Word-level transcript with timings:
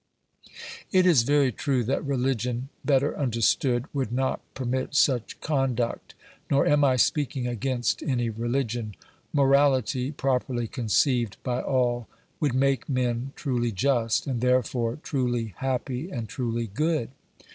It 0.91 1.05
is 1.05 1.21
very 1.21 1.51
true 1.51 1.83
that 1.83 2.03
religion, 2.03 2.69
better 2.83 3.15
understood, 3.15 3.85
would 3.93 4.11
not 4.11 4.41
permit 4.55 4.95
such 4.95 5.39
conduct, 5.41 6.15
nor 6.49 6.65
am 6.65 6.83
I 6.83 6.95
speaking 6.95 7.45
against 7.45 8.01
any 8.01 8.27
religion. 8.27 8.95
Morality, 9.31 10.11
properly 10.11 10.67
conceived 10.67 11.37
by 11.43 11.61
all, 11.61 12.07
would 12.39 12.55
make 12.55 12.89
men 12.89 13.31
truly 13.35 13.71
just, 13.71 14.25
and 14.25 14.41
therefore 14.41 14.95
truly 15.03 15.53
hapi)y 15.59 16.09
and 16.11 16.27
truly 16.27 16.65
good. 16.65 17.09